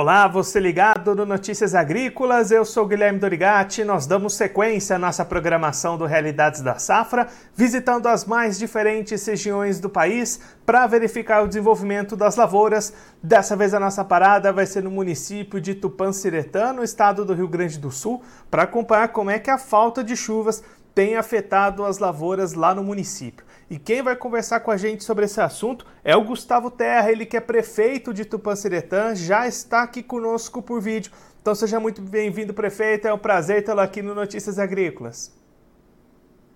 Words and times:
Olá, 0.00 0.26
você 0.26 0.58
ligado 0.58 1.14
no 1.14 1.26
Notícias 1.26 1.74
Agrícolas, 1.74 2.50
eu 2.50 2.64
sou 2.64 2.86
Guilherme 2.86 3.18
Dorigati. 3.18 3.84
Nós 3.84 4.06
damos 4.06 4.32
sequência 4.32 4.96
à 4.96 4.98
nossa 4.98 5.26
programação 5.26 5.98
do 5.98 6.06
Realidades 6.06 6.62
da 6.62 6.78
Safra, 6.78 7.28
visitando 7.54 8.06
as 8.06 8.24
mais 8.24 8.58
diferentes 8.58 9.26
regiões 9.26 9.78
do 9.78 9.90
país 9.90 10.40
para 10.64 10.86
verificar 10.86 11.44
o 11.44 11.48
desenvolvimento 11.48 12.16
das 12.16 12.34
lavouras. 12.34 12.94
Dessa 13.22 13.54
vez 13.54 13.74
a 13.74 13.78
nossa 13.78 14.02
parada 14.02 14.50
vai 14.54 14.64
ser 14.64 14.82
no 14.82 14.90
município 14.90 15.60
de 15.60 15.74
Tupanciretã, 15.74 16.72
no 16.72 16.82
estado 16.82 17.22
do 17.22 17.34
Rio 17.34 17.46
Grande 17.46 17.78
do 17.78 17.90
Sul, 17.90 18.22
para 18.50 18.62
acompanhar 18.62 19.08
como 19.08 19.28
é 19.28 19.38
que 19.38 19.50
a 19.50 19.58
falta 19.58 20.02
de 20.02 20.16
chuvas 20.16 20.62
tem 21.00 21.16
afetado 21.16 21.82
as 21.82 21.96
lavouras 21.96 22.52
lá 22.52 22.74
no 22.74 22.84
município. 22.84 23.42
E 23.70 23.78
quem 23.78 24.02
vai 24.02 24.14
conversar 24.14 24.60
com 24.60 24.70
a 24.70 24.76
gente 24.76 25.02
sobre 25.02 25.24
esse 25.24 25.40
assunto 25.40 25.86
é 26.04 26.14
o 26.14 26.22
Gustavo 26.22 26.70
Terra, 26.70 27.10
ele 27.10 27.24
que 27.24 27.38
é 27.38 27.40
prefeito 27.40 28.12
de 28.12 28.26
Tupanciretã, 28.26 29.14
já 29.14 29.48
está 29.48 29.82
aqui 29.82 30.02
conosco 30.02 30.60
por 30.60 30.78
vídeo. 30.78 31.10
Então 31.40 31.54
seja 31.54 31.80
muito 31.80 32.02
bem-vindo, 32.02 32.52
prefeito. 32.52 33.08
É 33.08 33.14
um 33.14 33.18
prazer 33.18 33.64
tê-lo 33.64 33.80
aqui 33.80 34.02
no 34.02 34.14
Notícias 34.14 34.58
Agrícolas. 34.58 35.34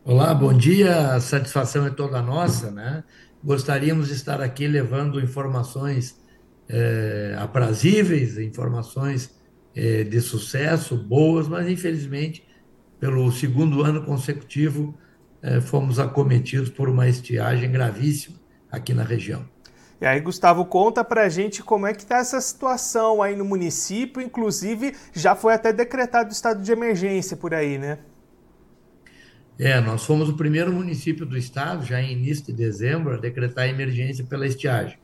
Olá, 0.04 0.34
bom 0.34 0.52
dia. 0.52 1.15
A 1.15 1.20
satisfação 1.23 1.87
é 1.87 1.90
toda 1.90 2.20
nossa, 2.20 2.70
né? 2.70 3.02
Gostaríamos 3.42 4.09
de 4.09 4.12
estar 4.12 4.42
aqui 4.42 4.66
levando 4.66 5.18
informações 5.23 6.23
é, 6.68 7.34
aprazíveis, 7.38 8.37
informações 8.37 9.34
é, 9.74 10.04
de 10.04 10.20
sucesso, 10.20 10.98
boas, 10.98 11.48
mas 11.48 11.66
infelizmente, 11.66 12.46
pelo 13.04 13.30
segundo 13.30 13.82
ano 13.82 14.02
consecutivo, 14.02 14.94
é, 15.42 15.60
fomos 15.60 15.98
acometidos 15.98 16.70
por 16.70 16.88
uma 16.88 17.06
estiagem 17.06 17.70
gravíssima 17.70 18.38
aqui 18.72 18.95
na 18.95 19.02
região. 19.02 19.45
E 20.00 20.06
aí, 20.06 20.18
Gustavo, 20.20 20.65
conta 20.65 21.04
pra 21.04 21.29
gente 21.29 21.62
como 21.62 21.87
é 21.87 21.92
que 21.92 22.01
está 22.01 22.16
essa 22.16 22.40
situação 22.40 23.20
aí 23.20 23.37
no 23.37 23.45
município, 23.45 24.23
inclusive 24.23 24.95
já 25.12 25.37
foi 25.37 25.52
até 25.52 25.70
decretado 25.70 26.32
estado 26.32 26.62
de 26.62 26.73
emergência 26.73 27.37
por 27.37 27.52
aí, 27.52 27.76
né? 27.76 27.98
É, 29.59 29.79
nós 29.82 30.02
fomos 30.07 30.30
o 30.30 30.34
primeiro 30.34 30.73
município 30.73 31.26
do 31.26 31.36
estado, 31.36 31.84
já 31.84 32.01
em 32.01 32.10
início 32.10 32.46
de 32.46 32.54
dezembro, 32.54 33.12
a 33.12 33.18
decretar 33.18 33.64
a 33.64 33.68
emergência 33.68 34.24
pela 34.24 34.46
estiagem. 34.46 34.96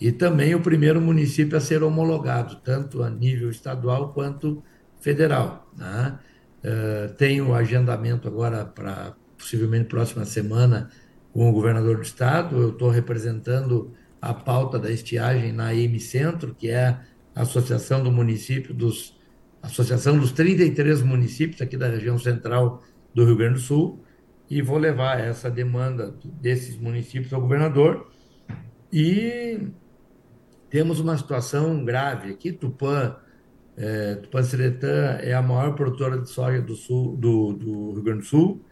E 0.00 0.12
também 0.12 0.54
o 0.54 0.60
primeiro 0.60 1.00
município 1.00 1.58
a 1.58 1.60
ser 1.60 1.82
homologado, 1.82 2.60
tanto 2.62 3.02
a 3.02 3.10
nível 3.10 3.50
estadual 3.50 4.12
quanto 4.12 4.62
federal. 5.00 5.68
Né? 5.76 6.16
Uh, 6.64 7.12
tem 7.14 7.42
o 7.42 7.54
agendamento 7.54 8.26
agora 8.26 8.64
para 8.64 9.14
possivelmente 9.36 9.84
próxima 9.84 10.24
semana, 10.24 10.90
com 11.32 11.50
o 11.50 11.52
governador 11.52 11.96
do 11.96 12.02
estado. 12.02 12.56
Eu 12.56 12.70
estou 12.70 12.88
representando 12.88 13.92
a 14.20 14.32
pauta 14.32 14.78
da 14.78 14.90
estiagem 14.90 15.52
na 15.52 15.74
EM 15.74 15.98
Centro, 15.98 16.54
que 16.54 16.70
é 16.70 16.98
a 17.34 17.42
associação 17.42 18.02
do 18.02 18.10
município 18.10 18.72
dos 18.72 19.14
associação 19.64 20.18
dos 20.18 20.30
33 20.32 21.02
municípios 21.02 21.62
aqui 21.62 21.76
da 21.76 21.88
região 21.88 22.18
central 22.18 22.82
do 23.14 23.24
Rio 23.24 23.36
Grande 23.36 23.54
do 23.54 23.60
Sul, 23.60 24.04
e 24.48 24.60
vou 24.60 24.76
levar 24.76 25.18
essa 25.18 25.50
demanda 25.50 26.14
desses 26.22 26.76
municípios 26.76 27.32
ao 27.32 27.40
governador. 27.40 28.10
E 28.92 29.68
temos 30.68 31.00
uma 31.00 31.16
situação 31.16 31.82
grave 31.82 32.30
aqui, 32.30 32.52
Tupã, 32.52 33.16
é, 33.76 34.14
Tupã 34.16 34.42
Seretã 34.42 35.18
é 35.20 35.34
a 35.34 35.42
maior 35.42 35.74
produtora 35.74 36.18
de 36.18 36.28
soja 36.28 36.60
do 36.60 36.76
sul 36.76 37.16
do, 37.16 37.52
do 37.52 37.92
Rio 37.92 38.02
Grande 38.02 38.20
do 38.20 38.26
Sul 38.26 38.64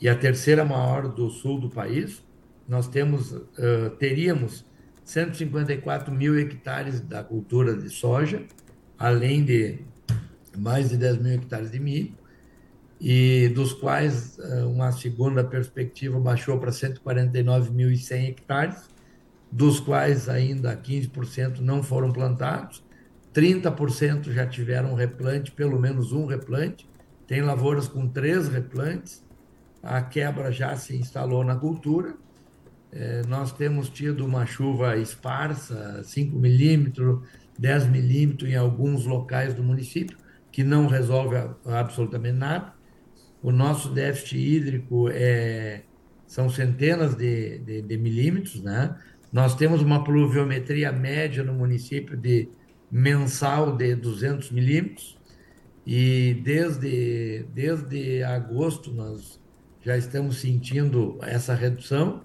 e 0.00 0.08
a 0.08 0.14
terceira 0.14 0.64
maior 0.64 1.08
do 1.08 1.30
sul 1.30 1.58
do 1.58 1.70
país. 1.70 2.22
Nós 2.68 2.88
temos, 2.88 3.32
uh, 3.32 3.90
teríamos 3.98 4.64
154 5.04 6.12
mil 6.12 6.38
hectares 6.38 7.00
da 7.00 7.22
cultura 7.22 7.74
de 7.74 7.88
soja, 7.90 8.42
além 8.98 9.44
de 9.44 9.80
mais 10.56 10.90
de 10.90 10.98
10 10.98 11.18
mil 11.18 11.32
hectares 11.32 11.70
de 11.70 11.80
milho, 11.80 12.14
e 13.00 13.48
dos 13.54 13.72
quais 13.72 14.38
uh, 14.38 14.68
uma 14.68 14.92
segunda 14.92 15.42
perspectiva 15.42 16.20
baixou 16.20 16.58
para 16.58 16.70
149.100 16.70 18.28
hectares, 18.28 18.88
dos 19.50 19.80
quais 19.80 20.28
ainda 20.28 20.76
15% 20.76 21.60
não 21.60 21.82
foram 21.82 22.12
plantados, 22.12 22.83
30% 23.34 24.30
já 24.30 24.46
tiveram 24.46 24.94
replante, 24.94 25.50
pelo 25.50 25.78
menos 25.78 26.12
um 26.12 26.24
replante, 26.24 26.88
tem 27.26 27.42
lavouras 27.42 27.88
com 27.88 28.06
três 28.06 28.48
replantes, 28.48 29.24
a 29.82 30.00
quebra 30.00 30.52
já 30.52 30.76
se 30.76 30.96
instalou 30.96 31.42
na 31.42 31.56
cultura. 31.56 32.14
É, 32.92 33.22
nós 33.26 33.52
temos 33.52 33.88
tido 33.88 34.24
uma 34.24 34.46
chuva 34.46 34.96
esparsa, 34.96 36.02
5 36.04 36.38
milímetros, 36.38 37.26
10 37.58 37.88
milímetros 37.88 38.48
em 38.48 38.54
alguns 38.54 39.04
locais 39.04 39.52
do 39.52 39.64
município, 39.64 40.16
que 40.52 40.62
não 40.62 40.86
resolve 40.86 41.36
absolutamente 41.66 42.36
nada. 42.36 42.72
O 43.42 43.50
nosso 43.50 43.90
déficit 43.90 44.38
hídrico 44.38 45.08
é, 45.10 45.82
são 46.26 46.48
centenas 46.48 47.16
de, 47.16 47.58
de, 47.58 47.82
de 47.82 47.96
milímetros, 47.98 48.62
né? 48.62 48.96
Nós 49.32 49.56
temos 49.56 49.82
uma 49.82 50.04
pluviometria 50.04 50.92
média 50.92 51.42
no 51.42 51.52
município 51.52 52.16
de 52.16 52.48
mensal 52.94 53.76
de 53.76 53.96
200 53.96 54.52
milímetros 54.52 55.18
e 55.84 56.40
desde, 56.44 57.44
desde 57.52 58.22
agosto 58.22 58.92
nós 58.92 59.40
já 59.82 59.98
estamos 59.98 60.36
sentindo 60.36 61.18
essa 61.20 61.56
redução. 61.56 62.22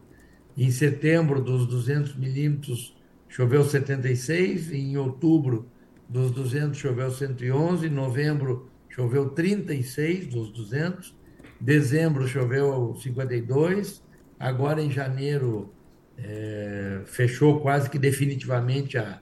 Em 0.56 0.69
setembro, 0.69 1.41
dos 1.41 1.66
200 1.66 2.16
milímetros, 2.16 2.96
choveu 3.28 3.63
76. 3.63 4.72
Em 4.72 4.96
outubro, 4.96 5.68
dos 6.07 6.30
200, 6.30 6.78
choveu 6.78 7.09
111. 7.09 7.88
Em 7.88 7.90
novembro, 7.90 8.69
choveu 8.90 9.30
36 9.31 10.28
dos 10.28 10.51
200. 10.51 11.18
Dezembro, 11.59 12.28
choveu 12.28 12.96
52. 12.96 14.03
Agora, 14.40 14.84
em 14.84 14.91
janeiro, 14.91 15.74
é, 16.16 17.01
fechou 17.06 17.59
quase 17.59 17.90
que 17.90 17.97
definitivamente 17.97 18.97
a, 18.97 19.19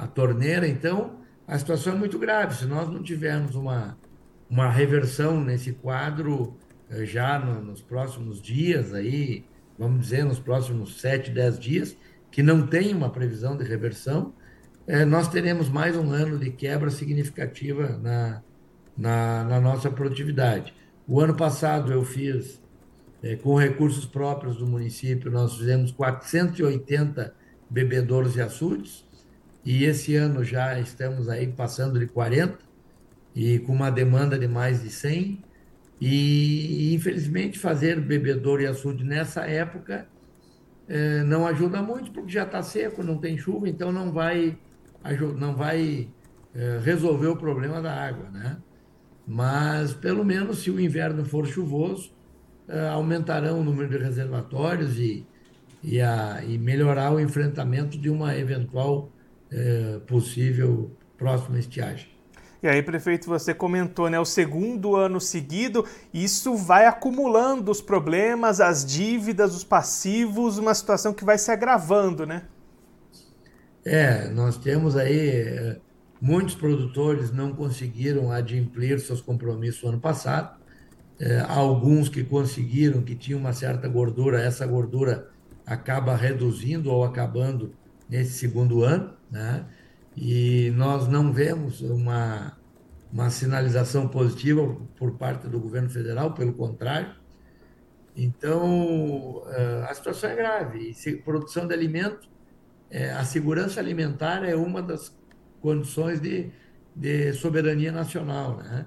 a 0.00 0.06
torneira. 0.06 0.66
Então, 0.66 1.18
a 1.46 1.58
situação 1.58 1.92
é 1.92 1.96
muito 1.96 2.18
grave. 2.18 2.54
Se 2.54 2.64
nós 2.64 2.88
não 2.88 3.02
tivermos 3.02 3.54
uma, 3.54 3.98
uma 4.48 4.70
reversão 4.70 5.40
nesse 5.42 5.72
quadro, 5.72 6.56
eh, 6.88 7.04
já 7.04 7.38
no, 7.38 7.60
nos 7.60 7.82
próximos 7.82 8.40
dias, 8.40 8.94
aí, 8.94 9.44
vamos 9.78 10.00
dizer, 10.00 10.24
nos 10.24 10.38
próximos 10.38 11.00
7, 11.00 11.30
10 11.30 11.58
dias, 11.58 11.96
que 12.30 12.42
não 12.42 12.66
tem 12.66 12.94
uma 12.94 13.10
previsão 13.10 13.56
de 13.56 13.64
reversão, 13.64 14.32
é, 14.86 15.04
nós 15.04 15.28
teremos 15.28 15.68
mais 15.68 15.96
um 15.96 16.10
ano 16.10 16.38
de 16.38 16.50
quebra 16.50 16.90
significativa 16.90 17.98
na, 17.98 18.42
na, 18.96 19.44
na 19.44 19.60
nossa 19.60 19.90
produtividade. 19.90 20.72
O 21.06 21.20
ano 21.20 21.34
passado 21.34 21.92
eu 21.92 22.04
fiz, 22.04 22.60
é, 23.22 23.36
com 23.36 23.54
recursos 23.54 24.06
próprios 24.06 24.56
do 24.56 24.66
município, 24.66 25.30
nós 25.30 25.56
fizemos 25.58 25.92
480 25.92 27.34
bebedouros 27.68 28.36
e 28.36 28.40
açudes, 28.40 29.04
e 29.64 29.84
esse 29.84 30.16
ano 30.16 30.42
já 30.42 30.78
estamos 30.80 31.28
aí 31.28 31.46
passando 31.48 31.98
de 31.98 32.06
40, 32.06 32.58
e 33.34 33.58
com 33.60 33.72
uma 33.72 33.90
demanda 33.90 34.38
de 34.38 34.48
mais 34.48 34.82
de 34.82 34.90
100, 34.90 35.42
e, 36.00 36.94
infelizmente, 36.94 37.58
fazer 37.58 38.00
bebedouro 38.00 38.62
e 38.62 38.66
açude 38.66 39.04
nessa 39.04 39.42
época 39.42 40.08
é, 40.88 41.22
não 41.22 41.46
ajuda 41.46 41.82
muito, 41.82 42.10
porque 42.10 42.32
já 42.32 42.44
está 42.44 42.62
seco, 42.62 43.02
não 43.02 43.18
tem 43.18 43.36
chuva, 43.36 43.68
então 43.68 43.92
não 43.92 44.10
vai, 44.10 44.58
não 45.38 45.54
vai 45.54 46.08
é, 46.54 46.80
resolver 46.82 47.28
o 47.28 47.36
problema 47.36 47.82
da 47.82 47.92
água, 47.92 48.28
né? 48.30 48.56
Mas, 49.26 49.92
pelo 49.94 50.24
menos, 50.24 50.60
se 50.60 50.70
o 50.70 50.80
inverno 50.80 51.24
for 51.24 51.46
chuvoso, 51.46 52.12
é, 52.66 52.88
aumentarão 52.88 53.60
o 53.60 53.64
número 53.64 53.88
de 53.88 53.98
reservatórios 53.98 54.98
e, 54.98 55.24
e, 55.82 56.00
a, 56.00 56.42
e 56.44 56.58
melhorar 56.58 57.12
o 57.12 57.20
enfrentamento 57.20 57.98
de 57.98 58.10
uma 58.10 58.36
eventual 58.36 59.12
é, 59.52 59.98
possível 60.06 60.90
próxima 61.16 61.58
estiagem. 61.58 62.08
E 62.62 62.68
aí, 62.68 62.82
prefeito, 62.82 63.26
você 63.26 63.54
comentou, 63.54 64.10
né, 64.10 64.20
o 64.20 64.24
segundo 64.24 64.94
ano 64.94 65.18
seguido, 65.18 65.86
isso 66.12 66.54
vai 66.56 66.86
acumulando 66.86 67.70
os 67.70 67.80
problemas, 67.80 68.60
as 68.60 68.84
dívidas, 68.84 69.54
os 69.56 69.64
passivos, 69.64 70.58
uma 70.58 70.74
situação 70.74 71.14
que 71.14 71.24
vai 71.24 71.38
se 71.38 71.50
agravando, 71.50 72.26
né? 72.26 72.42
É, 73.82 74.28
nós 74.28 74.58
temos 74.58 74.94
aí 74.94 75.18
eh, 75.18 75.76
muitos 76.20 76.54
produtores 76.54 77.32
não 77.32 77.54
conseguiram 77.54 78.30
adimplir 78.30 79.00
seus 79.00 79.22
compromissos 79.22 79.82
no 79.82 79.88
ano 79.90 80.00
passado. 80.00 80.60
É, 81.18 81.40
alguns 81.40 82.10
que 82.10 82.22
conseguiram, 82.22 83.02
que 83.02 83.14
tinham 83.14 83.40
uma 83.40 83.54
certa 83.54 83.88
gordura, 83.88 84.40
essa 84.40 84.66
gordura 84.66 85.28
acaba 85.66 86.14
reduzindo 86.14 86.90
ou 86.90 87.04
acabando 87.04 87.72
nesse 88.08 88.32
segundo 88.32 88.82
ano, 88.82 89.14
né? 89.30 89.66
e 90.16 90.70
nós 90.76 91.08
não 91.08 91.32
vemos 91.32 91.80
uma, 91.80 92.56
uma 93.12 93.30
sinalização 93.30 94.08
positiva 94.08 94.76
por 94.96 95.12
parte 95.16 95.48
do 95.48 95.60
governo 95.60 95.88
federal, 95.88 96.34
pelo 96.34 96.52
contrário. 96.52 97.14
Então, 98.16 99.42
eh, 99.48 99.86
a 99.88 99.94
situação 99.94 100.30
é 100.30 100.36
grave. 100.36 100.94
E 101.06 101.16
produção 101.16 101.66
de 101.66 101.72
alimentos, 101.74 102.28
eh, 102.90 103.10
a 103.12 103.24
segurança 103.24 103.80
alimentar 103.80 104.44
é 104.44 104.54
uma 104.54 104.82
das 104.82 105.16
condições 105.62 106.20
de, 106.20 106.50
de 106.94 107.32
soberania 107.32 107.92
nacional, 107.92 108.56
né? 108.58 108.86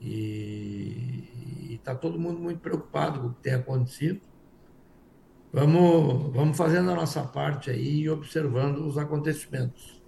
E 0.00 1.74
está 1.74 1.94
todo 1.94 2.18
mundo 2.18 2.40
muito 2.40 2.60
preocupado 2.60 3.20
com 3.20 3.26
o 3.28 3.34
que 3.34 3.42
tem 3.42 3.54
acontecido. 3.54 4.20
Vamos, 5.54 6.32
vamos 6.34 6.56
fazendo 6.56 6.90
a 6.90 6.96
nossa 6.96 7.22
parte 7.22 7.70
aí 7.70 8.00
e 8.00 8.10
observando 8.10 8.78
os 8.88 8.98
acontecimentos. 8.98 10.02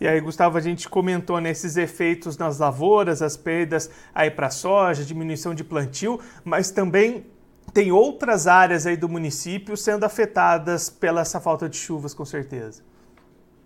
E 0.00 0.08
aí, 0.08 0.18
Gustavo, 0.22 0.56
a 0.56 0.60
gente 0.60 0.88
comentou 0.88 1.38
nesses 1.38 1.76
efeitos 1.76 2.38
nas 2.38 2.58
lavouras, 2.58 3.20
as 3.20 3.36
perdas 3.36 3.90
aí 4.14 4.30
para 4.30 4.48
soja, 4.48 5.04
diminuição 5.04 5.54
de 5.54 5.62
plantio, 5.62 6.18
mas 6.42 6.70
também 6.70 7.26
tem 7.74 7.92
outras 7.92 8.46
áreas 8.46 8.86
aí 8.86 8.96
do 8.96 9.06
município 9.06 9.76
sendo 9.76 10.04
afetadas 10.04 10.88
pela 10.88 11.20
essa 11.20 11.38
falta 11.38 11.68
de 11.68 11.76
chuvas, 11.76 12.14
com 12.14 12.24
certeza. 12.24 12.82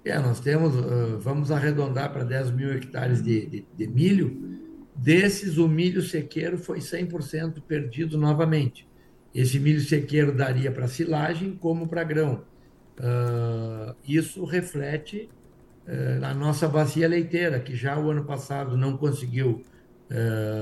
É, 0.04 0.18
nós 0.18 0.40
temos, 0.40 0.74
uh, 0.74 1.16
vamos 1.20 1.52
arredondar 1.52 2.12
para 2.12 2.24
10 2.24 2.50
mil 2.50 2.72
hectares 2.72 3.22
de, 3.22 3.46
de, 3.46 3.66
de, 3.76 3.86
milho. 3.86 4.58
Desses, 4.96 5.58
o 5.58 5.68
milho 5.68 6.02
sequeiro 6.02 6.58
foi 6.58 6.80
100% 6.80 7.62
perdido 7.62 8.18
novamente. 8.18 8.87
Esse 9.38 9.60
milho 9.60 9.80
sequeiro 9.80 10.32
daria 10.32 10.72
para 10.72 10.88
silagem 10.88 11.54
como 11.54 11.86
para 11.86 12.02
grão. 12.02 12.42
Uh, 12.98 13.94
isso 14.04 14.44
reflete 14.44 15.30
uh, 15.86 16.18
na 16.18 16.34
nossa 16.34 16.66
bacia 16.66 17.06
leiteira, 17.06 17.60
que 17.60 17.76
já 17.76 17.96
o 17.96 18.10
ano 18.10 18.24
passado 18.24 18.76
não 18.76 18.96
conseguiu 18.96 19.64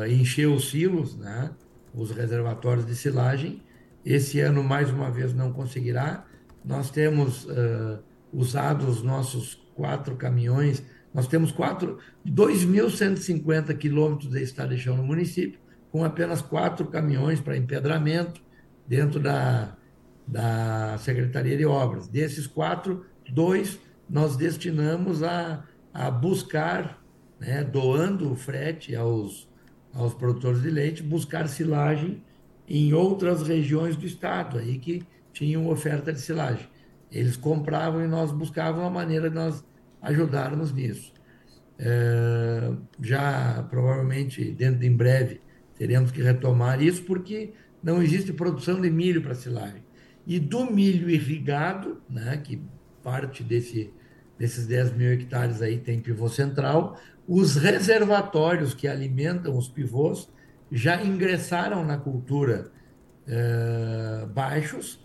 encher 0.09 0.49
os 0.49 0.71
silos, 0.71 1.17
né? 1.17 1.53
os 1.95 2.11
reservatórios 2.11 2.85
de 2.85 2.97
silagem. 2.97 3.63
Esse 4.05 4.41
ano, 4.41 4.63
mais 4.63 4.91
uma 4.91 5.09
vez, 5.09 5.33
não 5.33 5.53
conseguirá. 5.53 6.27
Nós 6.65 6.91
temos 6.91 7.45
uh, 7.45 7.99
usado 8.31 8.87
os 8.89 9.03
nossos 9.03 9.55
quatro 9.75 10.17
caminhões, 10.17 10.83
nós 11.15 11.29
temos 11.29 11.51
quatro, 11.51 11.99
2.150 12.27 13.75
quilômetros 13.79 14.33
de 14.33 14.43
estrada 14.43 14.77
de 14.77 14.89
no 14.91 15.03
município, 15.03 15.61
com 15.91 16.05
apenas 16.05 16.43
quatro 16.43 16.87
caminhões 16.89 17.41
para 17.41 17.57
empedramento 17.57 18.45
dentro 18.89 19.21
da, 19.21 19.77
da 20.27 20.97
Secretaria 20.99 21.57
de 21.57 21.65
Obras. 21.65 22.09
Desses 22.09 22.47
quatro, 22.47 23.05
dois 23.31 23.79
nós 24.09 24.37
destinamos 24.37 25.23
a, 25.23 25.65
a 25.93 26.11
buscar, 26.11 27.03
né, 27.41 27.65
doando 27.65 28.33
o 28.33 28.37
frete 28.37 28.95
aos, 28.95 29.49
aos 29.93 30.15
produtores 30.15 30.63
de 30.63 30.71
leite 30.71 31.03
buscar 31.03 31.49
silagem 31.49 32.23
em 32.69 32.93
outras 32.93 33.47
regiões 33.47 33.97
do 33.97 34.07
estado, 34.07 34.59
aí 34.59 34.79
que 34.79 35.05
tinham 35.33 35.69
oferta 35.69 36.13
de 36.13 36.21
silagem. 36.21 36.67
Eles 37.11 37.37
compravam 37.37 38.05
e 38.05 38.09
nós 38.09 38.33
buscávamos 38.33 38.83
uma 38.83 38.91
maneira 38.91 39.29
de 39.29 39.35
nós 39.37 39.65
ajudarmos 40.03 40.73
nisso. 40.73 41.13
É, 41.79 42.73
já 43.01 43.67
provavelmente 43.69 44.51
dentro 44.51 44.81
de 44.81 44.87
em 44.87 44.97
breve 44.97 45.43
teremos 45.77 46.11
que 46.11 46.23
retomar 46.23 46.83
isso 46.83 47.03
porque 47.03 47.53
não 47.87 48.03
existe 48.03 48.33
produção 48.33 48.81
de 48.81 48.91
milho 48.91 49.23
para 49.23 49.33
silagem. 49.33 49.81
E 50.27 50.41
do 50.41 50.69
milho 50.69 51.09
irrigado, 51.09 52.03
né, 52.11 52.37
que 52.37 52.61
parte 53.01 53.45
desse, 53.45 53.93
desses 54.37 54.67
10 54.67 54.97
mil 54.97 55.13
hectares 55.13 55.63
aí 55.63 55.79
tem 55.79 56.01
pivô 56.01 56.29
central, 56.29 57.01
os 57.29 57.55
reservatórios 57.55 58.75
que 58.75 58.89
alimentam 58.89 59.57
os 59.57 59.69
pivôs 59.69 60.29
já 60.71 61.01
ingressaram 61.01 61.85
na 61.85 61.97
cultura 61.97 62.73
eh, 63.25 64.27
baixos. 64.35 65.01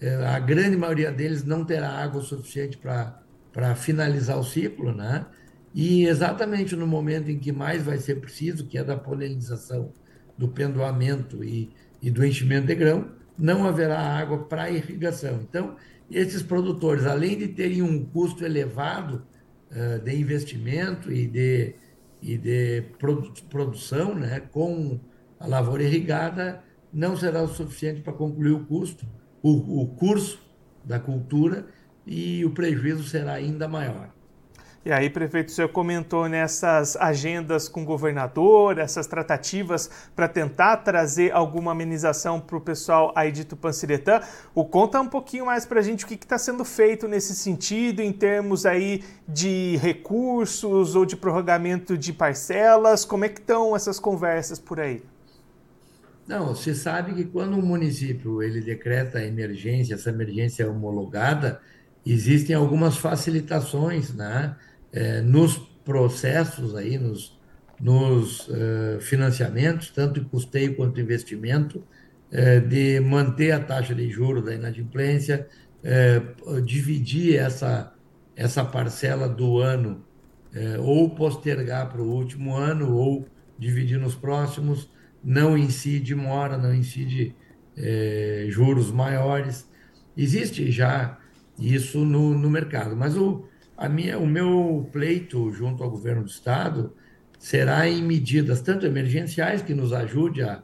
Eh, 0.00 0.26
a 0.26 0.40
grande 0.40 0.76
maioria 0.76 1.12
deles 1.12 1.44
não 1.44 1.64
terá 1.64 1.88
água 1.88 2.20
suficiente 2.20 2.76
para 2.76 3.76
finalizar 3.76 4.36
o 4.40 4.42
ciclo, 4.42 4.92
né? 4.92 5.24
E 5.72 6.04
exatamente 6.06 6.74
no 6.74 6.86
momento 6.86 7.30
em 7.30 7.38
que 7.38 7.52
mais 7.52 7.84
vai 7.84 7.98
ser 7.98 8.16
preciso, 8.16 8.66
que 8.66 8.76
é 8.76 8.82
da 8.82 8.96
polinização, 8.96 9.92
do 10.36 10.48
pendoamento 10.48 11.44
e, 11.44 11.72
e 12.04 12.10
do 12.10 12.22
enchimento 12.22 12.66
de 12.66 12.74
grão, 12.74 13.08
não 13.36 13.66
haverá 13.66 13.98
água 13.98 14.44
para 14.44 14.70
irrigação. 14.70 15.40
Então, 15.40 15.74
esses 16.10 16.42
produtores, 16.42 17.06
além 17.06 17.38
de 17.38 17.48
terem 17.48 17.80
um 17.80 18.04
custo 18.04 18.44
elevado 18.44 19.24
uh, 19.70 20.04
de 20.04 20.14
investimento 20.14 21.10
e 21.10 21.26
de, 21.26 21.74
e 22.20 22.36
de 22.36 22.82
produ 22.98 23.32
produção, 23.48 24.14
né, 24.14 24.40
com 24.52 25.00
a 25.40 25.46
lavoura 25.46 25.82
irrigada, 25.82 26.62
não 26.92 27.16
será 27.16 27.42
o 27.42 27.48
suficiente 27.48 28.02
para 28.02 28.12
concluir 28.12 28.52
o 28.52 28.66
custo, 28.66 29.06
o, 29.42 29.82
o 29.82 29.86
curso 29.96 30.38
da 30.84 31.00
cultura, 31.00 31.66
e 32.06 32.44
o 32.44 32.50
prejuízo 32.50 33.04
será 33.04 33.32
ainda 33.32 33.66
maior. 33.66 34.12
E 34.86 34.92
aí, 34.92 35.08
prefeito, 35.08 35.48
o 35.48 35.50
senhor 35.50 35.68
comentou 35.68 36.28
nessas 36.28 36.94
agendas 36.96 37.70
com 37.70 37.82
o 37.82 37.84
governador, 37.86 38.76
essas 38.76 39.06
tratativas 39.06 39.88
para 40.14 40.28
tentar 40.28 40.76
trazer 40.76 41.32
alguma 41.32 41.72
amenização 41.72 42.38
para 42.38 42.58
o 42.58 42.60
pessoal 42.60 43.10
aí 43.16 43.32
de 43.32 43.46
Tupanciretã. 43.46 44.20
O 44.54 44.62
conta 44.62 45.00
um 45.00 45.08
pouquinho 45.08 45.46
mais 45.46 45.64
para 45.64 45.80
a 45.80 45.82
gente 45.82 46.04
o 46.04 46.06
que 46.06 46.16
está 46.16 46.36
sendo 46.36 46.66
feito 46.66 47.08
nesse 47.08 47.34
sentido, 47.34 48.00
em 48.00 48.12
termos 48.12 48.66
aí 48.66 49.02
de 49.26 49.78
recursos 49.78 50.94
ou 50.94 51.06
de 51.06 51.16
prorrogamento 51.16 51.96
de 51.96 52.12
parcelas. 52.12 53.06
Como 53.06 53.24
é 53.24 53.30
que 53.30 53.40
estão 53.40 53.74
essas 53.74 53.98
conversas 53.98 54.58
por 54.58 54.78
aí? 54.78 55.02
Não, 56.26 56.48
você 56.48 56.74
sabe 56.74 57.14
que 57.14 57.24
quando 57.24 57.56
um 57.56 57.62
município 57.62 58.42
ele 58.42 58.60
decreta 58.60 59.16
a 59.16 59.24
emergência, 59.24 59.94
essa 59.94 60.10
emergência 60.10 60.64
é 60.64 60.66
homologada, 60.66 61.62
existem 62.04 62.54
algumas 62.54 62.98
facilitações, 62.98 64.12
né? 64.12 64.54
É, 64.94 65.20
nos 65.20 65.56
processos 65.84 66.76
aí, 66.76 66.96
nos, 66.96 67.36
nos 67.80 68.48
uh, 68.48 69.00
financiamentos, 69.00 69.90
tanto 69.90 70.20
em 70.20 70.24
custeio 70.24 70.76
quanto 70.76 71.00
investimento, 71.00 71.82
uh, 72.30 72.66
de 72.66 73.00
manter 73.00 73.50
a 73.50 73.60
taxa 73.60 73.92
de 73.92 74.08
juros 74.08 74.44
da 74.44 74.54
inadimplência, 74.54 75.46
dividir 76.64 77.36
essa, 77.36 77.92
essa 78.34 78.64
parcela 78.64 79.28
do 79.28 79.58
ano, 79.58 80.02
ou 80.80 81.10
postergar 81.10 81.90
para 81.92 82.00
o 82.00 82.10
último 82.10 82.56
ano, 82.56 82.96
ou 82.96 83.28
dividir 83.58 83.98
nos 83.98 84.14
próximos, 84.14 84.88
não 85.22 85.58
incide 85.58 86.14
mora, 86.14 86.56
não 86.56 86.74
incide 86.74 87.36
juros 88.48 88.90
maiores. 88.90 89.68
Existe 90.16 90.70
já 90.70 91.18
isso 91.58 91.98
no, 91.98 92.30
no 92.30 92.48
mercado, 92.48 92.96
mas 92.96 93.14
o, 93.14 93.44
a 93.76 93.88
minha, 93.88 94.18
o 94.18 94.26
meu 94.26 94.88
pleito 94.92 95.50
junto 95.52 95.82
ao 95.82 95.90
governo 95.90 96.22
do 96.22 96.28
estado 96.28 96.94
será 97.38 97.88
em 97.88 98.02
medidas 98.02 98.60
tanto 98.60 98.86
emergenciais 98.86 99.62
que 99.62 99.74
nos 99.74 99.92
ajude 99.92 100.42
a 100.42 100.62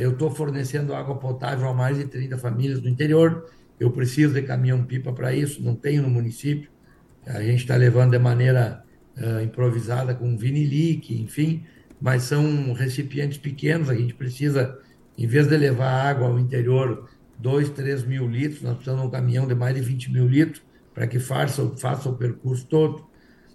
eu 0.00 0.12
estou 0.12 0.30
fornecendo 0.30 0.94
água 0.94 1.16
potável 1.16 1.68
a 1.68 1.74
mais 1.74 1.98
de 1.98 2.06
30 2.06 2.38
famílias 2.38 2.80
do 2.80 2.88
interior. 2.88 3.50
Eu 3.78 3.90
preciso 3.90 4.32
de 4.32 4.42
caminhão-pipa 4.42 5.12
para 5.12 5.34
isso, 5.34 5.62
não 5.62 5.74
tenho 5.74 6.02
no 6.02 6.08
município. 6.08 6.70
A 7.26 7.42
gente 7.42 7.60
está 7.60 7.76
levando 7.76 8.12
de 8.12 8.18
maneira 8.18 8.82
uh, 9.18 9.42
improvisada 9.42 10.14
com 10.14 10.36
vinilique, 10.36 11.20
enfim, 11.20 11.64
mas 12.00 12.22
são 12.22 12.72
recipientes 12.72 13.36
pequenos. 13.36 13.90
A 13.90 13.94
gente 13.94 14.14
precisa, 14.14 14.78
em 15.18 15.26
vez 15.26 15.48
de 15.48 15.56
levar 15.56 15.90
água 15.90 16.28
ao 16.28 16.38
interior, 16.38 17.10
2, 17.38 17.70
3 17.70 18.04
mil 18.04 18.26
litros, 18.26 18.62
nós 18.62 18.74
precisamos 18.74 19.02
de 19.02 19.08
um 19.08 19.10
caminhão 19.10 19.46
de 19.46 19.54
mais 19.54 19.74
de 19.74 19.82
20 19.82 20.12
mil 20.12 20.26
litros 20.26 20.62
para 20.94 21.06
que 21.06 21.18
faça, 21.18 21.68
faça 21.76 22.08
o 22.08 22.16
percurso 22.16 22.64
todo. 22.66 23.04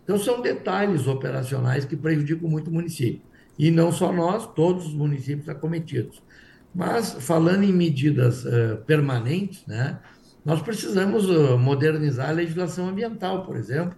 Então, 0.04 0.20
são 0.20 0.42
detalhes 0.42 1.08
operacionais 1.08 1.86
que 1.86 1.96
prejudicam 1.96 2.50
muito 2.50 2.70
o 2.70 2.74
município. 2.74 3.22
E 3.58 3.72
não 3.72 3.92
só 3.92 4.12
nós, 4.12 4.46
todos 4.54 4.88
os 4.88 4.94
municípios 4.94 5.48
acometidos. 5.48 6.22
Mas, 6.74 7.14
falando 7.20 7.64
em 7.64 7.72
medidas 7.72 8.46
uh, 8.46 8.78
permanentes, 8.86 9.66
né, 9.66 10.00
nós 10.44 10.62
precisamos 10.62 11.30
uh, 11.30 11.58
modernizar 11.58 12.30
a 12.30 12.34
legislação 12.34 12.90
ambiental, 12.90 13.46
por 13.46 13.56
exemplo, 13.56 13.98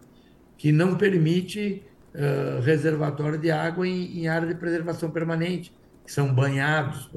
que 0.57 0.71
não 0.71 0.95
permite 0.95 1.83
uh, 2.13 2.61
reservatório 2.61 3.37
de 3.37 3.51
água 3.51 3.87
em, 3.87 4.19
em 4.19 4.27
área 4.27 4.47
de 4.47 4.55
preservação 4.55 5.09
permanente, 5.09 5.73
que 6.05 6.11
são 6.11 6.33
banhados. 6.33 7.09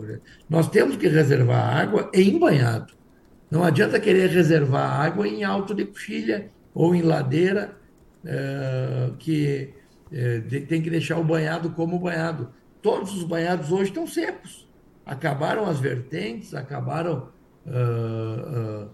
Nós 0.49 0.69
temos 0.69 0.97
que 0.97 1.09
reservar 1.09 1.77
água 1.77 2.11
em 2.13 2.39
banhado. 2.39 2.93
Não 3.55 3.63
adianta 3.63 4.01
querer 4.01 4.31
reservar 4.31 5.01
água 5.01 5.29
em 5.29 5.45
alto 5.45 5.77
de 5.77 5.85
coxilha 5.85 6.51
ou 6.75 6.93
em 6.93 7.03
ladeira, 7.03 7.77
é, 8.25 9.11
que 9.17 9.73
é, 10.13 10.41
tem 10.41 10.83
que 10.83 10.91
deixar 10.91 11.19
o 11.19 11.23
banhado 11.23 11.71
como 11.71 12.01
banhado. 12.01 12.49
Todos 12.83 13.15
os 13.15 13.23
banhados 13.23 13.71
hoje 13.71 13.91
estão 13.91 14.09
secos. 14.09 14.69
Acabaram 15.07 15.67
as 15.67 15.79
vertentes, 15.79 16.53
acabaram 16.53 17.29
uh, 17.65 18.87
uh, 18.87 18.91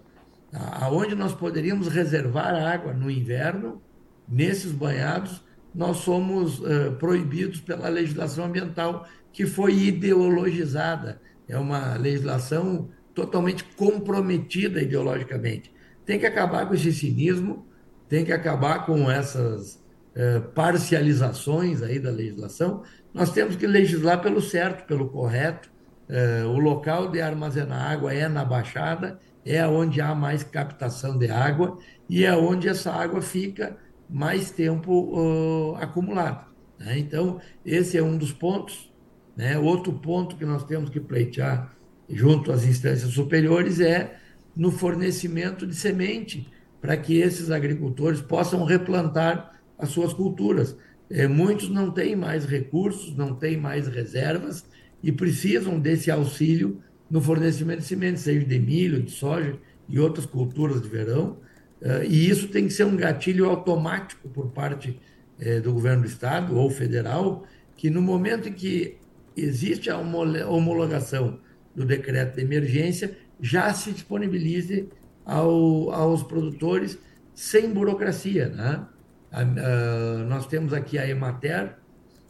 aonde 0.79 1.15
nós 1.15 1.33
poderíamos 1.33 1.87
reservar 1.87 2.53
água 2.53 2.93
no 2.93 3.09
inverno, 3.09 3.81
nesses 4.29 4.71
banhados, 4.71 5.43
nós 5.73 5.97
somos 5.97 6.59
uh, 6.59 6.91
proibidos 6.99 7.59
pela 7.61 7.89
legislação 7.89 8.45
ambiental 8.45 9.07
que 9.33 9.47
foi 9.47 9.73
ideologizada. 9.73 11.19
É 11.47 11.57
uma 11.57 11.95
legislação 11.95 12.89
totalmente 13.13 13.63
comprometida 13.75 14.81
ideologicamente. 14.81 15.71
Tem 16.05 16.19
que 16.19 16.25
acabar 16.25 16.67
com 16.67 16.73
esse 16.73 16.91
cinismo, 16.91 17.65
tem 18.07 18.25
que 18.25 18.31
acabar 18.31 18.85
com 18.85 19.09
essas 19.09 19.81
eh, 20.15 20.39
parcializações 20.53 21.81
aí 21.81 21.99
da 21.99 22.11
legislação, 22.11 22.83
nós 23.13 23.31
temos 23.31 23.55
que 23.55 23.67
legislar 23.67 24.21
pelo 24.21 24.41
certo, 24.41 24.85
pelo 24.85 25.09
correto. 25.09 25.69
Eh, 26.09 26.43
o 26.45 26.57
local 26.57 27.09
de 27.09 27.21
armazenar 27.21 27.91
água 27.91 28.13
é 28.13 28.27
na 28.27 28.43
Baixada, 28.43 29.19
é 29.45 29.65
onde 29.65 30.01
há 30.01 30.13
mais 30.13 30.43
captação 30.43 31.17
de 31.17 31.29
água 31.29 31.77
e 32.09 32.25
é 32.25 32.35
onde 32.35 32.67
essa 32.67 32.91
água 32.91 33.21
fica 33.21 33.77
mais 34.09 34.51
tempo 34.51 34.91
uh, 34.91 35.75
acumulada. 35.77 36.45
Né? 36.77 36.99
Então, 36.99 37.39
esse 37.65 37.97
é 37.97 38.03
um 38.03 38.17
dos 38.17 38.33
pontos. 38.33 38.91
Né? 39.35 39.57
Outro 39.57 39.93
ponto 39.93 40.35
que 40.35 40.45
nós 40.45 40.63
temos 40.65 40.89
que 40.89 40.99
pleitear 40.99 41.73
junto 42.13 42.51
às 42.51 42.63
instâncias 42.65 43.11
superiores 43.11 43.79
é 43.79 44.17
no 44.55 44.71
fornecimento 44.71 45.65
de 45.65 45.75
semente 45.75 46.47
para 46.81 46.97
que 46.97 47.19
esses 47.19 47.51
agricultores 47.51 48.21
possam 48.21 48.63
replantar 48.63 49.59
as 49.77 49.89
suas 49.89 50.13
culturas. 50.13 50.75
É, 51.09 51.27
muitos 51.27 51.69
não 51.69 51.91
têm 51.91 52.15
mais 52.15 52.45
recursos, 52.45 53.15
não 53.15 53.35
têm 53.35 53.57
mais 53.57 53.87
reservas 53.87 54.65
e 55.03 55.11
precisam 55.11 55.79
desse 55.79 56.09
auxílio 56.09 56.81
no 57.09 57.21
fornecimento 57.21 57.79
de 57.79 57.85
sementes, 57.85 58.23
seja 58.23 58.45
de 58.45 58.59
milho, 58.59 59.01
de 59.01 59.11
soja 59.11 59.57
e 59.89 59.99
outras 59.99 60.25
culturas 60.25 60.81
de 60.81 60.87
verão. 60.87 61.37
Uh, 61.81 62.03
e 62.07 62.29
isso 62.29 62.47
tem 62.47 62.67
que 62.67 62.73
ser 62.73 62.85
um 62.85 62.95
gatilho 62.95 63.49
automático 63.49 64.29
por 64.29 64.51
parte 64.51 64.97
eh, 65.39 65.59
do 65.59 65.73
governo 65.73 66.03
do 66.03 66.07
estado 66.07 66.55
ou 66.55 66.69
federal, 66.69 67.43
que 67.75 67.89
no 67.89 68.01
momento 68.01 68.47
em 68.47 68.53
que 68.53 68.97
existe 69.35 69.89
a 69.89 69.97
homologação 69.97 71.39
do 71.75 71.85
decreto 71.85 72.35
de 72.35 72.41
emergência, 72.41 73.17
já 73.39 73.73
se 73.73 73.91
disponibilize 73.91 74.89
ao, 75.25 75.91
aos 75.91 76.23
produtores 76.23 76.97
sem 77.33 77.71
burocracia. 77.71 78.49
Né? 78.49 78.85
A, 79.31 79.41
a, 79.41 80.23
nós 80.25 80.45
temos 80.47 80.73
aqui 80.73 80.97
a 80.97 81.07
Emater, 81.07 81.75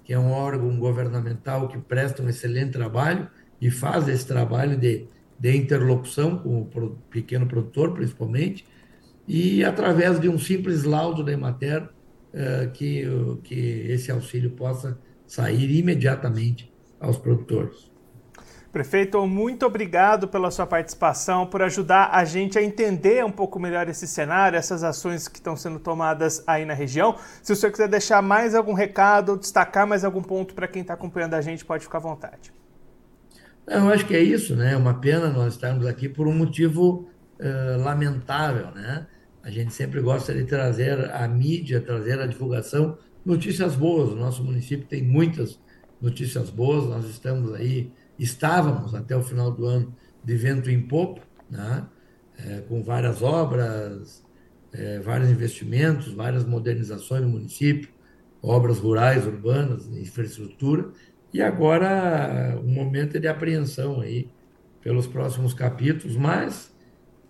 que 0.03 0.13
é 0.13 0.19
um 0.19 0.31
órgão 0.31 0.77
governamental 0.77 1.67
que 1.67 1.77
presta 1.77 2.21
um 2.21 2.29
excelente 2.29 2.71
trabalho 2.71 3.27
e 3.59 3.69
faz 3.69 4.07
esse 4.07 4.25
trabalho 4.25 4.77
de, 4.77 5.05
de 5.39 5.55
interlocução 5.55 6.37
com 6.37 6.61
o 6.61 6.89
pequeno 7.09 7.45
produtor, 7.45 7.93
principalmente, 7.93 8.65
e 9.27 9.63
através 9.63 10.19
de 10.19 10.27
um 10.27 10.37
simples 10.39 10.83
laudo 10.83 11.23
da 11.23 11.31
Emater, 11.31 11.83
uh, 11.83 12.71
que, 12.71 13.05
que 13.43 13.55
esse 13.89 14.11
auxílio 14.11 14.51
possa 14.51 14.97
sair 15.27 15.77
imediatamente 15.77 16.71
aos 16.99 17.17
produtores. 17.17 17.90
Prefeito, 18.71 19.27
muito 19.27 19.65
obrigado 19.65 20.29
pela 20.29 20.49
sua 20.49 20.65
participação, 20.65 21.45
por 21.45 21.61
ajudar 21.61 22.09
a 22.13 22.23
gente 22.23 22.57
a 22.57 22.63
entender 22.63 23.23
um 23.25 23.31
pouco 23.31 23.59
melhor 23.59 23.89
esse 23.89 24.07
cenário, 24.07 24.57
essas 24.57 24.81
ações 24.81 25.27
que 25.27 25.39
estão 25.39 25.57
sendo 25.57 25.77
tomadas 25.77 26.41
aí 26.47 26.63
na 26.63 26.73
região. 26.73 27.17
Se 27.43 27.51
o 27.51 27.55
senhor 27.55 27.73
quiser 27.73 27.89
deixar 27.89 28.21
mais 28.21 28.55
algum 28.55 28.71
recado, 28.71 29.35
destacar 29.35 29.85
mais 29.85 30.05
algum 30.05 30.23
ponto 30.23 30.53
para 30.53 30.69
quem 30.69 30.83
está 30.83 30.93
acompanhando 30.93 31.33
a 31.33 31.41
gente, 31.41 31.65
pode 31.65 31.83
ficar 31.83 31.97
à 31.97 32.01
vontade. 32.01 32.53
Eu 33.67 33.89
acho 33.89 34.05
que 34.05 34.15
é 34.15 34.21
isso, 34.21 34.55
né? 34.55 34.71
É 34.71 34.77
uma 34.77 34.93
pena 34.93 35.29
nós 35.29 35.55
estarmos 35.55 35.85
aqui 35.85 36.07
por 36.07 36.25
um 36.25 36.33
motivo 36.33 37.09
uh, 37.39 37.81
lamentável, 37.83 38.71
né? 38.71 39.05
A 39.43 39.51
gente 39.51 39.73
sempre 39.73 39.99
gosta 39.99 40.33
de 40.33 40.45
trazer 40.45 41.11
a 41.13 41.27
mídia, 41.27 41.81
trazer 41.81 42.21
a 42.21 42.25
divulgação, 42.25 42.97
notícias 43.25 43.75
boas. 43.75 44.13
O 44.13 44.15
nosso 44.15 44.41
município 44.45 44.87
tem 44.87 45.03
muitas 45.03 45.59
notícias 46.01 46.49
boas, 46.49 46.85
nós 46.85 47.05
estamos 47.09 47.53
aí 47.53 47.91
Estávamos 48.21 48.93
até 48.93 49.17
o 49.17 49.23
final 49.23 49.51
do 49.51 49.65
ano 49.65 49.95
de 50.23 50.35
vento 50.35 50.69
em 50.69 50.79
popa, 50.79 51.21
né? 51.49 51.87
É, 52.37 52.61
com 52.61 52.83
várias 52.83 53.23
obras, 53.23 54.23
é, 54.71 54.99
vários 54.99 55.29
investimentos, 55.29 56.13
várias 56.13 56.45
modernizações 56.45 57.23
no 57.23 57.29
município, 57.29 57.89
obras 58.41 58.77
rurais, 58.77 59.25
urbanas, 59.25 59.87
infraestrutura, 59.87 60.91
e 61.33 61.41
agora 61.41 62.59
um 62.63 62.71
momento 62.71 63.19
de 63.19 63.27
apreensão 63.27 64.01
aí 64.01 64.29
pelos 64.81 65.07
próximos 65.07 65.53
capítulos, 65.53 66.15
mas 66.15 66.71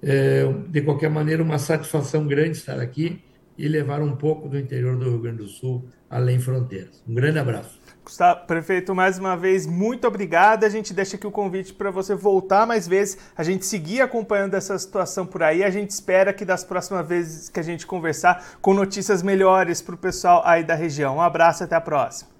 é, 0.01 0.45
de 0.69 0.81
qualquer 0.81 1.10
maneira 1.10 1.41
uma 1.41 1.57
satisfação 1.57 2.27
grande 2.27 2.57
estar 2.57 2.79
aqui 2.79 3.21
e 3.57 3.67
levar 3.67 4.01
um 4.01 4.15
pouco 4.15 4.50
do 4.50 4.57
interior 4.57 4.98
do 4.98 5.10
Rio 5.10 5.19
Grande 5.19 5.38
do 5.39 5.48
Sul 5.48 5.88
além 6.10 6.39
fronteiras. 6.39 7.03
Um 7.07 7.13
grande 7.13 7.39
abraço. 7.39 7.80
Gustavo, 8.03 8.48
prefeito, 8.48 8.96
mais 8.96 9.20
uma 9.20 9.38
vez, 9.38 9.67
muito 9.67 10.08
obrigado. 10.08 10.63
A 10.63 10.70
gente 10.70 10.93
deixa 10.93 11.15
aqui 11.15 11.27
o 11.27 11.31
convite 11.31 11.74
para 11.74 11.91
você 11.91 12.15
voltar 12.15 12.65
mais 12.65 12.88
vezes, 12.88 13.17
a 13.38 13.43
gente 13.43 13.65
seguir 13.65 14.01
acompanhando 14.01 14.55
essa 14.55 14.77
situação 14.77 15.25
por 15.25 15.43
aí. 15.43 15.63
A 15.63 15.70
gente 15.70 15.91
espera 15.91 16.34
que 16.34 16.43
das 16.43 16.63
próximas 16.63 17.08
vezes 17.08 17.48
que 17.48 17.60
a 17.60 17.63
gente 17.63 17.86
conversar, 17.86 18.58
com 18.60 18.74
notícias 18.74 19.22
melhores 19.22 19.81
para 19.81 19.93
o 19.93 19.98
pessoal 19.98 20.41
aí 20.46 20.63
da 20.63 20.74
região. 20.74 21.17
Um 21.17 21.22
abraço 21.22 21.62
e 21.62 21.65
até 21.65 21.75
a 21.75 21.81
próxima. 21.81 22.31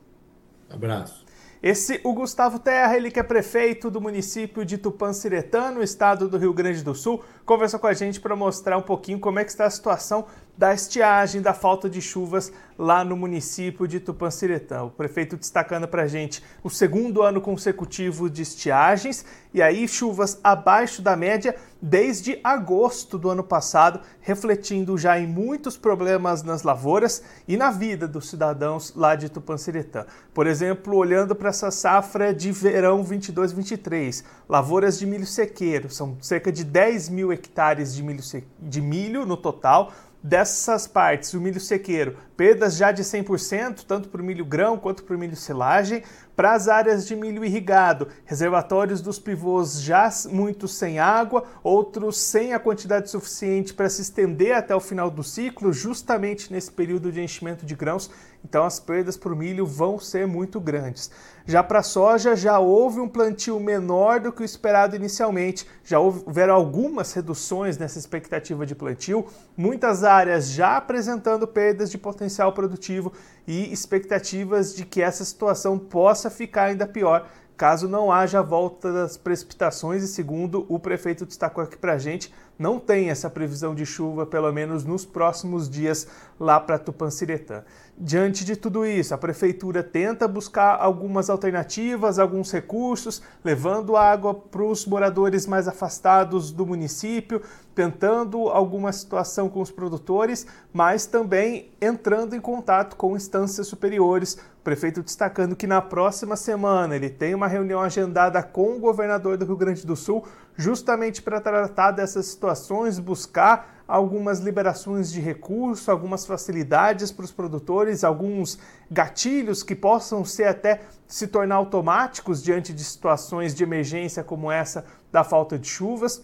Abraço. 0.70 1.22
Esse, 1.62 2.02
o 2.04 2.12
Gustavo 2.12 2.58
Terra, 2.58 2.98
ele 2.98 3.12
que 3.12 3.20
é 3.20 3.24
prefeito 3.24 3.92
do 3.92 4.02
município 4.02 4.66
de 4.66 4.80
Tupanciretã, 4.80 5.70
no 5.70 5.84
estado 5.84 6.28
do 6.28 6.36
Rio 6.36 6.54
Grande 6.54 6.84
do 6.84 6.96
Sul, 6.96 7.24
conversou 7.46 7.80
com 7.80 7.86
a 7.86 7.94
gente 7.94 8.20
para 8.20 8.36
mostrar 8.36 8.78
um 8.78 8.82
pouquinho 8.82 9.20
como 9.20 9.38
é 9.38 9.44
que 9.44 9.52
está 9.52 9.66
a 9.66 9.70
situação 9.70 10.26
da 10.58 10.74
estiagem, 10.74 11.42
da 11.42 11.54
falta 11.54 11.90
de 11.90 12.02
chuvas 12.02 12.52
lá 12.78 13.04
no 13.04 13.16
município 13.16 13.88
de 13.88 14.00
Tupanciretã. 14.00 14.84
O 14.84 14.90
prefeito 14.90 15.38
destacando 15.38 15.88
para 15.88 16.04
a 16.04 16.08
gente 16.08 16.44
o 16.64 16.70
segundo 16.70 17.22
ano 17.22 17.40
consecutivo 17.40 18.30
de 18.30 18.42
estiagens 18.42 19.24
e 19.54 19.62
aí 19.62 19.88
chuvas 19.88 20.40
abaixo 20.44 21.02
da 21.02 21.16
média 21.16 21.56
desde 21.82 22.40
agosto 22.44 23.18
do 23.18 23.30
ano 23.30 23.44
passado, 23.44 24.00
refletindo 24.20 24.98
já 24.98 25.20
em 25.20 25.28
muitos 25.28 25.78
problemas 25.78 26.44
nas 26.44 26.64
lavouras 26.64 27.24
e 27.48 27.58
na 27.58 27.72
vida 27.72 28.08
dos 28.08 28.30
cidadãos 28.30 28.94
lá 28.96 29.16
de 29.16 29.30
Tupanciretã. 29.30 30.06
Por 30.34 30.48
exemplo, 30.48 30.96
olhando 30.96 31.36
para 31.36 31.50
essa 31.50 31.72
safra 31.72 32.34
de 32.34 32.52
verão 32.52 33.04
22-23, 33.04 34.24
lavouras 34.48 34.98
de 34.98 35.06
milho 35.06 35.26
sequeiro, 35.26 35.90
são 35.90 36.18
cerca 36.22 36.52
de 36.52 36.64
10 36.64 37.10
mil 37.10 37.32
hectares 37.32 37.96
de 37.96 38.04
milho, 38.04 38.24
de 38.60 38.82
milho 38.82 39.26
no 39.26 39.36
total, 39.38 39.92
Dessas 40.24 40.86
partes, 40.86 41.34
o 41.34 41.42
milho 41.42 41.60
sequeiro, 41.60 42.16
perdas 42.38 42.76
já 42.76 42.92
de 42.92 43.04
100%, 43.04 43.86
tanto 43.88 44.08
para 44.08 44.22
o 44.22 44.24
milho 44.24 44.46
grão 44.46 44.78
quanto 44.78 45.04
para 45.04 45.16
o 45.16 45.20
milho 45.20 45.36
silagem. 45.36 46.04
Para 46.36 46.54
as 46.54 46.68
áreas 46.68 47.08
de 47.08 47.16
milho 47.16 47.44
irrigado, 47.44 48.08
reservatórios 48.24 49.02
dos 49.02 49.18
pivôs 49.18 49.82
já 49.82 50.08
muitos 50.30 50.76
sem 50.76 51.00
água, 51.00 51.46
outros 51.64 52.20
sem 52.20 52.54
a 52.54 52.60
quantidade 52.60 53.10
suficiente 53.10 53.74
para 53.74 53.90
se 53.90 54.04
estender 54.04 54.56
até 54.56 54.76
o 54.76 54.80
final 54.80 55.10
do 55.10 55.24
ciclo, 55.24 55.74
justamente 55.74 56.54
nesse 56.54 56.72
período 56.72 57.12
de 57.12 57.20
enchimento 57.20 57.66
de 57.66 57.76
grãos 57.76 58.12
então 58.44 58.64
as 58.66 58.80
perdas 58.80 59.18
para 59.18 59.32
o 59.32 59.36
milho 59.36 59.66
vão 59.66 60.00
ser 60.00 60.28
muito 60.28 60.60
grandes. 60.60 61.12
Já 61.46 61.64
para 61.64 61.80
a 61.80 61.84
soja, 61.84 62.36
já 62.36 62.60
houve 62.60 63.00
um 63.00 63.08
plantio 63.08 63.60
menor 63.60 64.20
do 64.20 64.32
que 64.32 64.42
o 64.42 64.46
esperado 64.46 64.96
inicialmente, 64.96 65.68
já 65.84 66.00
houveram 66.00 66.54
algumas 66.54 67.14
reduções 67.14 67.78
nessa 67.78 67.98
expectativa 67.98 68.66
de 68.66 68.76
plantio, 68.76 69.26
muitas 69.58 70.04
áreas 70.04 70.50
já 70.50 70.78
apresentando 70.78 71.48
perdas 71.48 71.90
de 71.90 71.98
potencial 71.98 72.54
produtivo 72.54 73.12
e 73.48 73.72
expectativas 73.72 74.76
de 74.76 74.86
que 74.86 75.02
essa 75.02 75.26
situação 75.26 75.80
possa 75.80 76.30
ficar 76.30 76.66
ainda 76.66 76.86
pior 76.86 77.28
caso 77.62 77.88
não 77.88 78.12
haja 78.12 78.42
volta 78.42 78.92
das 78.92 79.18
precipitações, 79.18 80.02
e 80.02 80.08
segundo 80.08 80.66
o 80.68 80.80
prefeito 80.80 81.28
destacou 81.28 81.64
aqui 81.64 81.78
para 81.78 81.96
gente, 81.96 82.34
não 82.58 82.80
tem 82.80 83.12
essa 83.12 83.30
previsão 83.30 83.76
de 83.76 83.86
chuva, 83.86 84.26
pelo 84.26 84.52
menos 84.52 84.84
nos 84.84 85.06
próximos 85.06 85.70
dias, 85.70 86.08
lá 86.40 86.60
para 86.60 86.80
Tupanciretã. 86.80 87.64
Diante 88.04 88.44
de 88.44 88.56
tudo 88.56 88.84
isso, 88.84 89.14
a 89.14 89.18
prefeitura 89.18 89.84
tenta 89.84 90.28
buscar 90.28 90.76
algumas 90.82 91.30
alternativas, 91.30 92.18
alguns 92.18 92.52
recursos, 92.52 93.22
levando 93.46 93.96
água 93.96 94.34
para 94.34 94.64
os 94.64 94.88
moradores 94.88 95.46
mais 95.46 95.68
afastados 95.68 96.52
do 96.52 96.66
município, 96.66 97.44
tentando 97.76 98.50
alguma 98.50 98.92
situação 98.92 99.48
com 99.48 99.62
os 99.62 99.70
produtores, 99.70 100.48
mas 100.74 101.06
também 101.06 101.70
entrando 101.80 102.36
em 102.36 102.42
contato 102.42 102.96
com 102.96 103.16
instâncias 103.16 103.68
superiores. 103.68 104.34
O 104.34 104.64
prefeito 104.64 105.04
destacando 105.04 105.56
que 105.56 105.68
na 105.68 105.80
próxima 105.80 106.36
semana 106.36 106.96
ele 106.96 107.10
tem 107.10 107.36
uma 107.36 107.48
reunião 107.48 107.80
agendada 107.80 108.42
com 108.42 108.78
o 108.78 108.80
governador 108.80 109.38
do 109.38 109.46
Rio 109.46 109.58
Grande 109.58 109.86
do 109.86 109.96
Sul, 109.96 110.26
justamente 110.56 111.22
para 111.22 111.42
tratar 111.42 111.92
dessas 111.92 112.26
situações, 112.28 113.00
buscar 113.00 113.84
algumas 113.88 114.40
liberações 114.40 115.12
de 115.12 115.20
recurso, 115.20 115.92
algumas 115.92 116.26
facilidades 116.26 117.12
para 117.12 117.26
os 117.26 117.32
produtores, 117.32 118.04
alguns 118.04 118.58
gatilhos 118.90 119.64
que 119.64 119.76
possam 119.76 120.24
ser 120.24 120.46
até 120.46 120.82
se 121.08 121.28
tornar 121.28 121.56
automáticos 121.56 122.42
diante 122.42 122.74
de 122.74 122.84
situações 122.84 123.54
de 123.54 123.64
emergência 123.64 124.24
como 124.24 124.52
essa 124.52 124.86
da 125.12 125.24
falta 125.24 125.60
de 125.60 125.68
chuvas 125.68 126.24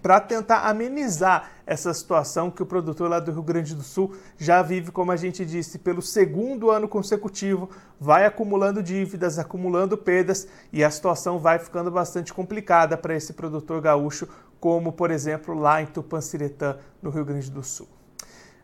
para 0.00 0.20
tentar 0.20 0.68
amenizar 0.68 1.50
essa 1.66 1.92
situação 1.92 2.50
que 2.50 2.62
o 2.62 2.66
produtor 2.66 3.10
lá 3.10 3.20
do 3.20 3.32
Rio 3.32 3.42
Grande 3.42 3.74
do 3.74 3.82
Sul 3.82 4.14
já 4.36 4.62
vive, 4.62 4.90
como 4.90 5.12
a 5.12 5.16
gente 5.16 5.44
disse, 5.44 5.78
pelo 5.78 6.00
segundo 6.00 6.70
ano 6.70 6.88
consecutivo, 6.88 7.68
vai 8.00 8.24
acumulando 8.24 8.82
dívidas, 8.82 9.38
acumulando 9.38 9.98
perdas 9.98 10.46
e 10.72 10.82
a 10.84 10.90
situação 10.90 11.38
vai 11.38 11.58
ficando 11.58 11.90
bastante 11.90 12.32
complicada 12.32 12.96
para 12.96 13.14
esse 13.14 13.32
produtor 13.32 13.80
gaúcho 13.80 14.28
como, 14.60 14.92
por 14.92 15.10
exemplo, 15.10 15.54
lá 15.54 15.82
em 15.82 15.86
Tupanciretã, 15.86 16.76
no 17.02 17.10
Rio 17.10 17.24
Grande 17.24 17.50
do 17.50 17.62
Sul. 17.62 17.97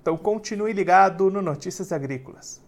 Então 0.00 0.16
continue 0.16 0.72
ligado 0.72 1.30
no 1.30 1.42
Notícias 1.42 1.92
Agrícolas. 1.92 2.67